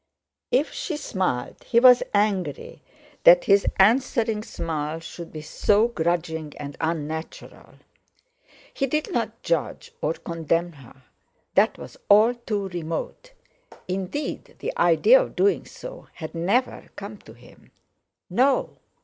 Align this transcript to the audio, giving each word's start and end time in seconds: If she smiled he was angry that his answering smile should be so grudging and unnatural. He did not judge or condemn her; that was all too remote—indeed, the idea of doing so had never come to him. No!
If 0.49 0.73
she 0.73 0.97
smiled 0.97 1.63
he 1.63 1.79
was 1.79 2.01
angry 2.11 2.81
that 3.23 3.43
his 3.43 3.67
answering 3.77 4.41
smile 4.41 4.99
should 4.99 5.31
be 5.31 5.43
so 5.43 5.89
grudging 5.89 6.55
and 6.57 6.75
unnatural. 6.81 7.75
He 8.73 8.87
did 8.87 9.11
not 9.13 9.43
judge 9.43 9.93
or 10.01 10.13
condemn 10.13 10.71
her; 10.71 11.03
that 11.53 11.77
was 11.77 11.97
all 12.09 12.33
too 12.33 12.67
remote—indeed, 12.69 14.55
the 14.57 14.75
idea 14.75 15.21
of 15.21 15.35
doing 15.35 15.67
so 15.67 16.07
had 16.15 16.33
never 16.33 16.89
come 16.95 17.17
to 17.19 17.33
him. 17.33 17.69
No! 18.27 18.77